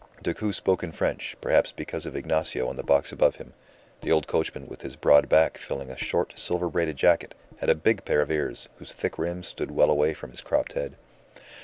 Decoud 0.23 0.55
spoke 0.55 0.81
in 0.81 0.91
French, 0.91 1.37
perhaps 1.41 1.71
because 1.71 2.07
of 2.07 2.15
Ignacio 2.15 2.67
on 2.67 2.75
the 2.75 2.81
box 2.81 3.11
above 3.11 3.35
him; 3.35 3.53
the 4.01 4.11
old 4.11 4.25
coachman, 4.25 4.65
with 4.65 4.81
his 4.81 4.95
broad 4.95 5.29
back 5.29 5.59
filling 5.59 5.91
a 5.91 5.95
short, 5.95 6.33
silver 6.35 6.67
braided 6.69 6.97
jacket, 6.97 7.35
had 7.59 7.69
a 7.69 7.75
big 7.75 8.03
pair 8.03 8.21
of 8.23 8.31
ears, 8.31 8.67
whose 8.79 8.93
thick 8.95 9.19
rims 9.19 9.45
stood 9.47 9.69
well 9.69 9.91
away 9.91 10.15
from 10.15 10.31
his 10.31 10.41
cropped 10.41 10.73
head. 10.73 10.95